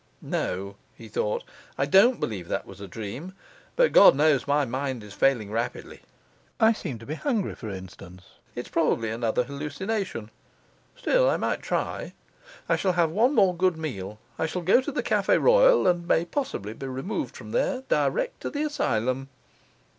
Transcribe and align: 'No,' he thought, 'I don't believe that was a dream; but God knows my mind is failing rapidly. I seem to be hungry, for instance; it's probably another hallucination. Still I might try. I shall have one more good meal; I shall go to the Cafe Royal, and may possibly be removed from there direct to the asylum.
'No,' 0.23 0.77
he 0.95 1.07
thought, 1.07 1.43
'I 1.77 1.85
don't 1.85 2.19
believe 2.19 2.47
that 2.47 2.65
was 2.65 2.81
a 2.81 2.87
dream; 2.87 3.35
but 3.75 3.91
God 3.91 4.15
knows 4.15 4.47
my 4.47 4.65
mind 4.65 5.03
is 5.03 5.13
failing 5.13 5.51
rapidly. 5.51 6.01
I 6.59 6.73
seem 6.73 6.97
to 6.97 7.05
be 7.05 7.13
hungry, 7.13 7.53
for 7.53 7.69
instance; 7.69 8.23
it's 8.55 8.67
probably 8.69 9.11
another 9.11 9.43
hallucination. 9.43 10.31
Still 10.95 11.29
I 11.29 11.37
might 11.37 11.61
try. 11.61 12.13
I 12.67 12.77
shall 12.77 12.93
have 12.93 13.11
one 13.11 13.35
more 13.35 13.55
good 13.55 13.77
meal; 13.77 14.17
I 14.39 14.47
shall 14.47 14.63
go 14.63 14.81
to 14.81 14.91
the 14.91 15.03
Cafe 15.03 15.37
Royal, 15.37 15.85
and 15.85 16.07
may 16.07 16.25
possibly 16.25 16.73
be 16.73 16.87
removed 16.87 17.37
from 17.37 17.51
there 17.51 17.83
direct 17.87 18.39
to 18.41 18.49
the 18.49 18.63
asylum. 18.63 19.29